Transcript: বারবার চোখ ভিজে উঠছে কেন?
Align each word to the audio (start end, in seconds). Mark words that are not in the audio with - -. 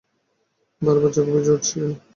বারবার 0.81 1.11
চোখ 1.15 1.27
ভিজে 1.33 1.51
উঠছে 1.55 1.73
কেন? 1.75 1.91